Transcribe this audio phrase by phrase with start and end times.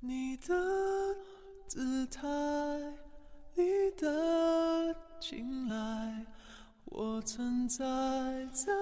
[0.00, 0.54] 你的
[1.66, 2.28] 姿态，
[3.56, 3.64] 你
[4.00, 6.24] 的青睐，
[6.84, 7.84] 我存在
[8.52, 8.72] 在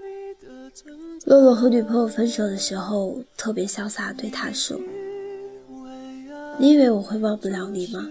[0.00, 1.26] 你的存在。
[1.30, 4.80] 洛洛和女朋友分手的时候，特别潇洒，对他说
[6.58, 8.08] ：“你以为我会忘不了你吗？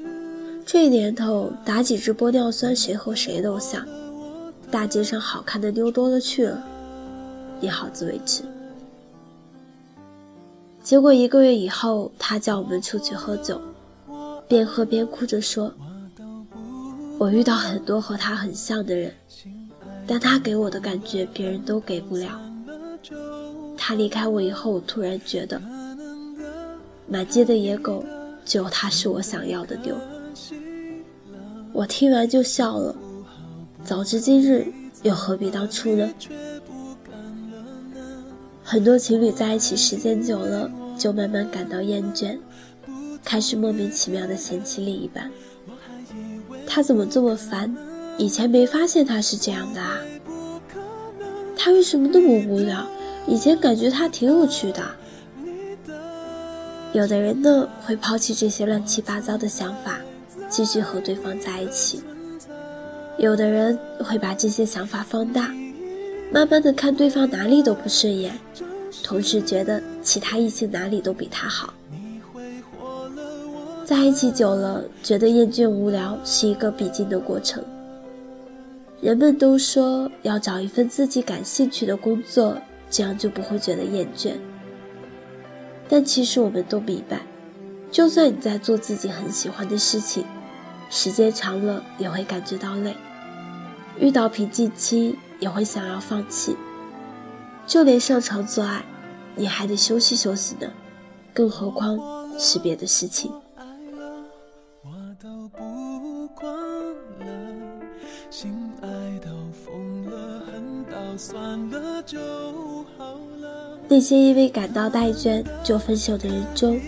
[0.68, 3.84] 这年头，打几支玻尿酸，谁和谁都像。
[4.70, 6.64] 大街上好看的妞多了去了，
[7.59, 8.43] 你好自为之。”
[10.86, 13.59] 结果一个月以后，他叫我们出去喝酒，
[14.48, 15.73] 边喝边哭着说
[17.17, 19.11] ：“我遇到很多和他很像的人，
[20.05, 22.39] 但他给我的感觉别人都给不了。
[23.75, 25.59] 他离开我以后，我突然觉得，
[27.08, 28.05] 满街的野狗，
[28.45, 29.97] 只有他是我想要的丢。”
[31.73, 32.95] 我听完就笑了，
[33.83, 36.08] 早知今日，又何必当初呢？
[38.67, 42.35] 很多情侣在一起时间久了，就慢慢感到厌倦，
[43.23, 45.30] 开始莫名其妙的嫌弃另一半。
[46.66, 47.73] 他怎么这么烦？
[48.17, 49.99] 以前没发现他是这样的啊。
[51.55, 52.83] 他为什么那么无聊？
[53.27, 54.81] 以前感觉他挺有趣的。
[56.91, 60.00] 有的人呢，会抛弃这些乱七八糟的想法，
[60.50, 62.00] 继续和对方在一起；
[63.19, 65.53] 有的人会把这些想法放大。
[66.31, 68.38] 慢慢的看对方哪里都不顺眼，
[69.04, 71.73] 同时觉得其他异性哪里都比他好。
[73.86, 77.64] 在一起久了，觉得厌倦无聊是一个必经的过程。
[79.00, 82.58] 人们都说要找一份自己感兴趣的工作，
[82.90, 84.34] 这样就不会觉得厌倦。
[85.88, 87.22] 但其实我们都明白，
[87.92, 90.26] 就算你在做自己很喜欢的事情，
[90.90, 92.96] 时间长了也会感觉到累，
[94.00, 95.16] 遇到瓶颈期。
[95.39, 96.55] 也会想要放弃，
[97.67, 98.83] 就连上床做爱，
[99.36, 100.67] 你还得休息休息呢，
[101.33, 102.00] 更何况
[102.39, 103.31] 是别的事情。
[113.88, 116.79] 那些因为感到怠倦就分手的人中，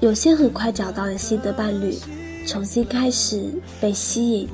[0.00, 1.98] 有些很快找到了新的伴侣，
[2.46, 4.48] 重新开始被吸引，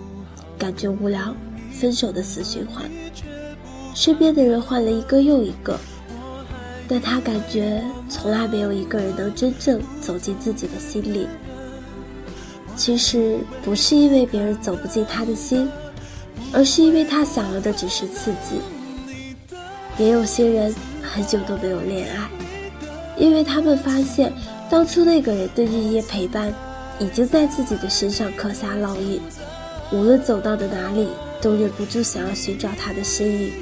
[0.59, 1.35] 感觉无聊。
[1.81, 2.91] 分手的死循环，
[3.95, 5.79] 身边的人换了一个又一个，
[6.89, 11.27] 但他感觉从来没有一个人能真正走进自己的心里。
[12.75, 15.69] 其实不是因为别人走不进他的心，
[16.53, 18.61] 而是因为他想要的只是刺激。
[19.99, 22.29] 也有些人很久都没有恋爱，
[23.19, 24.33] 因为他们发现
[24.69, 26.53] 当初那个人的日夜陪伴，
[26.99, 29.21] 已经在自己的身上刻下烙印，
[29.91, 31.09] 无论走到的哪里。
[31.41, 33.53] 都忍不住想要寻找他的身影，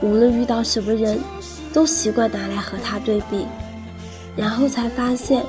[0.00, 1.18] 无论遇到什么人，
[1.72, 3.46] 都习惯拿来和他对比，
[4.36, 5.44] 然后才发现，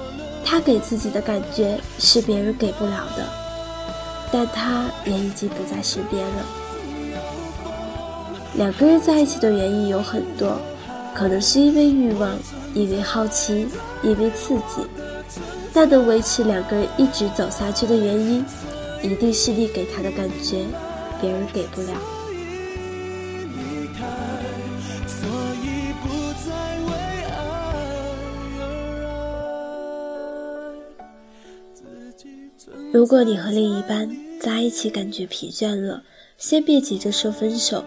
[0.46, 3.26] 他给自己的感觉是别人给不了的，
[4.32, 6.46] 但他也已经不在身边了。
[8.56, 10.60] 两个人在一起的原因有很多，
[11.14, 12.38] 可能是因为欲望，
[12.74, 13.68] 因为好奇，
[14.04, 14.86] 因为刺激，
[15.74, 18.46] 但能维持两个人一直走下去的原因，
[19.02, 20.66] 一定是你给他的感觉。
[21.22, 21.94] 别人给不了。
[32.94, 36.04] 如果你和另一半在一起感觉疲倦了，
[36.38, 37.84] 先别急着说分手，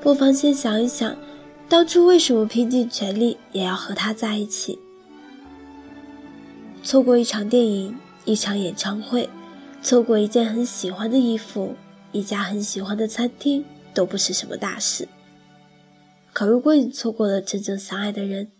[0.00, 1.16] 不妨先想一想，
[1.68, 4.78] 当初为什么拼尽全力也要和他在一起？
[6.82, 9.28] 错过一场电影，一场演唱会，
[9.82, 11.74] 错过一件很喜欢的衣服。
[12.12, 15.08] 一家很喜欢的餐厅都不是什么大事，
[16.32, 18.50] 可如果你错过了真正相爱的人，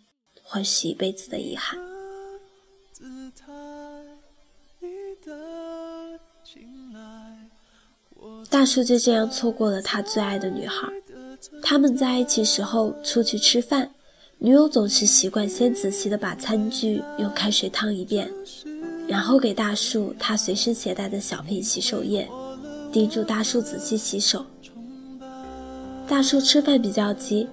[0.43, 1.79] 会是一辈子的遗憾。
[8.49, 10.89] 大叔就这样错过了他最爱的女孩。
[11.63, 13.91] 他们在一起时候出去吃饭，
[14.39, 18.31] 女友总是习惯先仔细的把餐具用开水烫一遍，
[19.09, 22.29] 然后给大叔他随身携带的小瓶洗手液。
[22.93, 24.45] 叮嘱大叔仔细洗手。
[26.09, 27.49] 大叔吃饭比较急，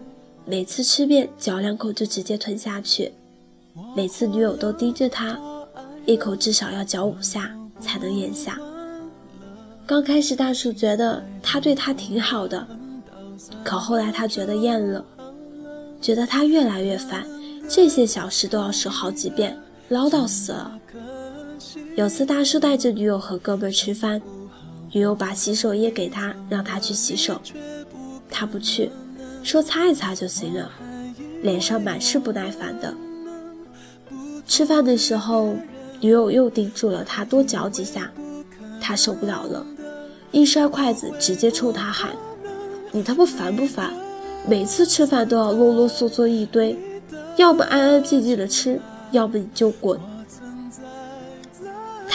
[0.45, 3.13] 每次吃面嚼两口就直接吞下去。
[3.95, 5.39] 每次女友都盯着他，
[6.07, 8.60] 一口至少要嚼五下才能咽下。
[9.86, 12.68] 刚开始大叔觉得他对他挺好的，
[13.63, 15.06] 可后来他觉得厌了，
[16.01, 17.24] 觉得他越来越烦，
[17.69, 19.56] 这些小事都要说好几遍，
[19.89, 20.80] 唠叨死了。
[21.95, 24.19] 有次大叔带着女友和哥们吃饭。
[24.92, 27.42] 女友把洗手液给他，让他去洗手，
[28.30, 28.89] 他不去，
[29.44, 30.72] 说擦一擦就行了，
[31.42, 32.94] 脸上满是不耐烦的。
[34.45, 35.56] 吃饭的时候，
[36.00, 38.10] 女友又叮嘱了他多嚼几下，
[38.80, 39.66] 他受不了了，
[40.31, 42.12] 一摔筷子，直接冲他喊
[42.92, 43.94] ：“你他妈烦不烦？
[44.48, 46.78] 每次吃饭都要啰啰嗦嗦一堆，
[47.36, 48.80] 要么安安静静的吃，
[49.12, 50.00] 要么你就滚。”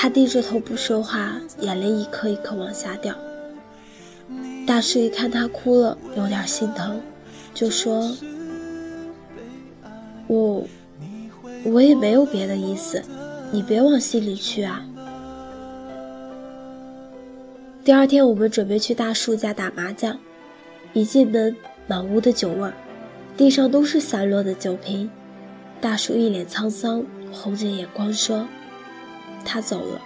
[0.02, 3.14] 他低着头不说话，眼泪一颗一颗往下掉。
[4.66, 7.00] 大叔一看他哭了，有点心疼，
[7.54, 8.10] 就说
[10.26, 10.66] ：“我，
[11.62, 13.00] 我也没有别的意思，
[13.52, 14.84] 你别往心里去啊。”
[17.84, 20.18] 第二天，我们准备去大叔家打麻将，
[20.94, 21.54] 一进门，
[21.86, 22.74] 满屋的酒味儿，
[23.36, 25.08] 地上都是散落的酒瓶。
[25.80, 28.48] 大叔一脸沧桑，红着眼光说
[29.42, 30.00] ：“他走了。”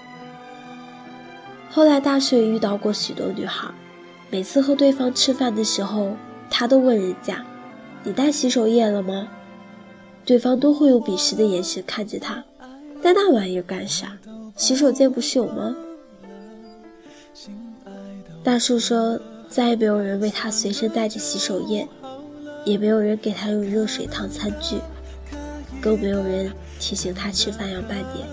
[1.71, 3.69] 后来，大叔也遇到过许多女孩。
[4.31, 6.17] 每次和对方吃饭的时候，
[6.51, 7.45] 他都问人家
[8.03, 9.29] ：“你带洗手液了吗？”
[10.25, 12.43] 对方都会用鄙视的眼神看着他，
[13.01, 14.17] 带那玩意儿干啥？
[14.57, 15.77] 洗手间不是有吗？
[18.43, 21.87] 大叔说：“再也没有人为他随身带着洗手液，
[22.65, 24.79] 也没有人给他用热水烫餐具，
[25.81, 26.51] 更没有人
[26.81, 28.27] 提醒他吃饭要慢点。”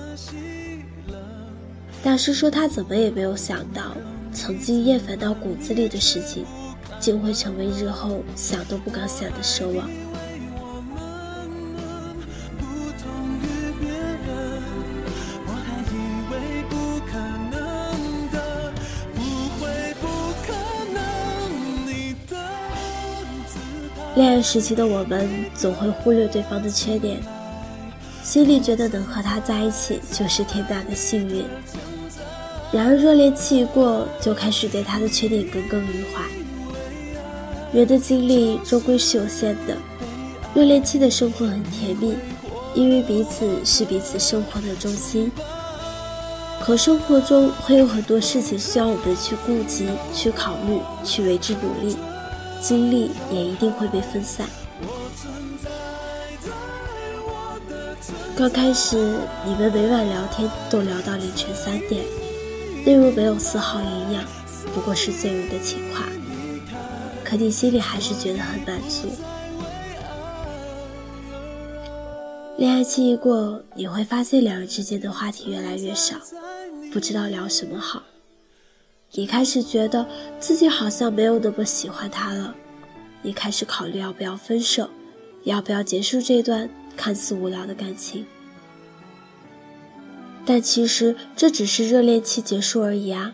[2.03, 3.95] 大叔说：“他怎么也没有想到。”
[4.33, 6.43] 曾经厌烦到骨子里的事情，
[6.99, 9.89] 竟会成为日后想都不敢想的奢望。
[24.15, 27.19] 恋爱时期的我们总会忽略对方的缺点，
[28.23, 31.45] 心里觉得能和他在一起就是天大的幸运。
[32.71, 36.23] 然而热恋期一过，就开始对他的缺点耿耿于怀。
[37.77, 39.77] 人的精力终归是有限的，
[40.55, 42.15] 热恋期的生活很甜蜜，
[42.73, 45.29] 因为彼此是彼此生活的中心。
[46.61, 51.97] 可生活中会有很多事情需要我们去顾及、去考虑、去为之努力，
[52.61, 54.47] 精力也一定会被分散。
[58.35, 58.97] 刚开始，
[59.45, 62.03] 你们每晚聊天都聊到凌晨三点。
[62.83, 64.23] 内容没有丝毫营养，
[64.73, 66.07] 不过是醉人的情话，
[67.23, 69.07] 可你心里还是觉得很满足。
[72.57, 76.15] 恋爱期一过，你会发现两人之间的话题越来越少，
[76.91, 78.01] 不知道聊什么好。
[79.11, 80.07] 你开始觉得
[80.39, 82.55] 自己好像没有那么喜欢他了，
[83.21, 84.89] 你开始考虑要不要分手，
[85.43, 88.25] 要不要结束这段看似无聊的感情。
[90.45, 93.33] 但其实这只是热恋期结束而已啊！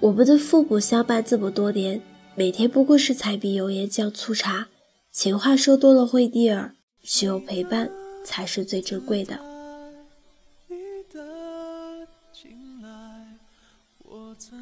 [0.00, 2.00] 我们的父母相伴这么多年，
[2.34, 4.68] 每天不过是柴米油盐酱醋茶，
[5.12, 6.72] 情话说多了会腻耳，
[7.02, 7.90] 只有陪伴
[8.24, 9.38] 才是最珍贵的。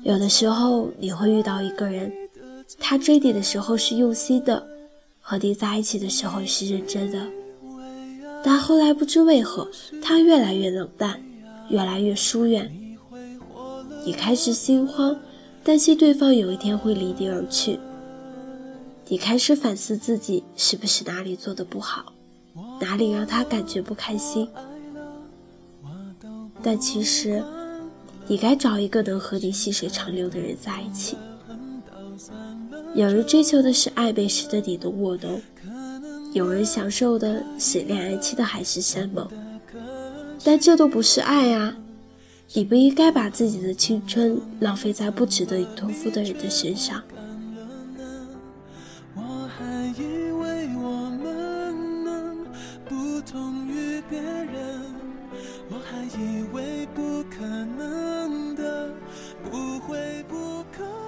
[0.03, 2.13] 有的时候你会遇到一个人，
[2.79, 4.67] 他追你的时候是用心的，
[5.21, 7.27] 和你在一起的时候是认真的，
[8.45, 9.69] 但后来不知为何，
[10.01, 11.21] 他越来越冷淡。
[11.71, 12.71] 越来越疏远，
[14.05, 15.17] 你开始心慌，
[15.65, 17.81] 担心对方有一天会离你而去。
[19.09, 22.13] 你开始反思自己是不是哪里做的不好，
[22.79, 24.47] 哪里让他感觉不开心。
[26.63, 27.43] 但其实，
[28.27, 31.17] 你该找一个能和你细水长流的人在一起。
[32.95, 35.41] 有人追求的是暧昧时的你的我侬，
[36.35, 39.27] 有人享受的是恋爱期的海誓山盟。
[40.45, 41.75] 但这都不是爱啊！
[42.53, 47.03] 你不应该把自己的青春浪费在不值得你托付的人的身上。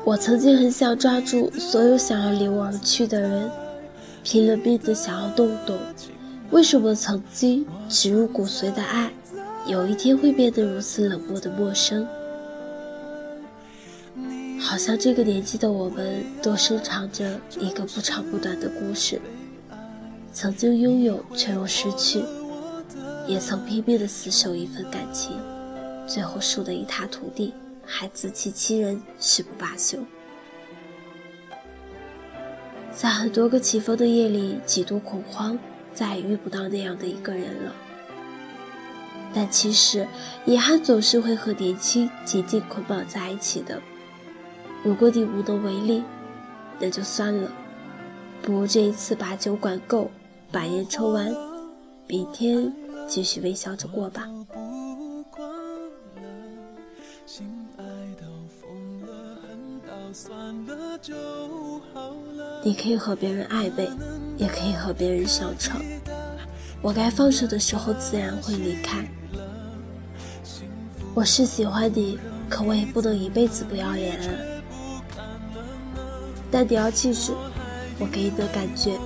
[0.04, 3.50] 我曾经很想抓住所有想要离我而去的人，
[4.26, 5.78] 拼了命的想要动动。
[6.50, 9.08] 为什么曾经植入骨髓的爱？
[9.68, 12.04] 有一天会变得如此冷漠的陌生，
[14.60, 19.20] 好像这个年纪的我们都深藏着一个不长不短的故事，
[20.32, 22.20] 曾经拥有却又失去，
[23.28, 25.38] 也曾拼命的死守一份感情，
[26.04, 27.54] 最后输得一塌涂地，
[27.84, 29.98] 还自欺欺人，誓不罢休。
[32.96, 35.58] 在很多个起风的夜里，几度恐慌，
[35.92, 37.74] 再也遇不到那样的一个人了。
[39.34, 40.08] 但其实，
[40.46, 43.78] 遗憾总是会和年轻紧紧捆绑在一起的。
[44.82, 46.02] 如果你无能为力，
[46.80, 47.52] 那就算了，
[48.40, 50.10] 不如这一次把酒管够，
[50.50, 51.30] 把烟抽完，
[52.06, 52.72] 明天
[53.06, 54.26] 继续微笑着过吧。
[62.62, 63.88] 你可以和别人暧昧，
[64.36, 65.80] 也可以和别人上床。
[66.80, 69.06] 我该放手的时候，自然会离开。
[71.14, 72.18] 我是喜欢你，
[72.48, 74.28] 可我也不能一辈子不要脸啊。
[76.50, 77.34] 但你要记住，
[77.98, 78.98] 我给你的感觉，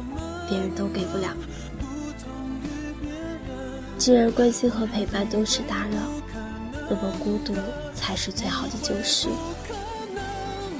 [0.49, 1.35] 别人都给不了。
[3.99, 5.99] 既然关心和陪伴都是打扰，
[6.89, 7.55] 那么孤独
[7.95, 9.31] 才是最好的救赎。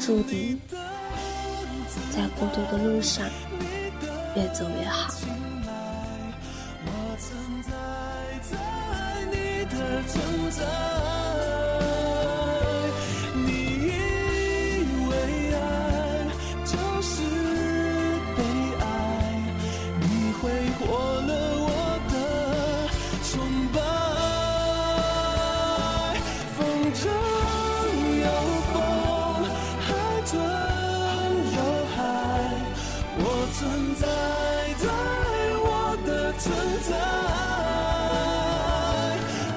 [0.01, 0.59] 注定
[2.11, 3.29] 在孤独的路上
[4.35, 5.20] 越走越好。
[33.53, 34.07] 存在，
[34.79, 34.87] 在
[35.59, 36.55] 我的存
[36.89, 36.91] 在，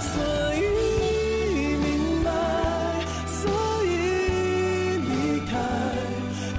[0.01, 0.11] 所
[0.55, 0.57] 以
[1.77, 1.87] 明
[2.23, 2.27] 白，
[3.27, 3.39] 所
[3.85, 3.87] 以
[4.97, 5.11] 离
[5.45, 5.53] 开，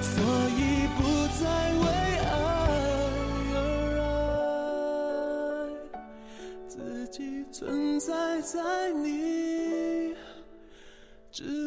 [0.01, 0.13] 所
[0.55, 0.59] 以
[0.95, 0.97] 不
[1.37, 1.43] 再
[1.83, 1.85] 为
[2.23, 2.25] 爱
[3.53, 3.55] 而
[4.01, 5.93] 爱，
[6.67, 6.73] 自
[7.09, 7.17] 己
[7.51, 8.55] 存在在
[8.93, 10.15] 你。
[11.31, 11.64] 只。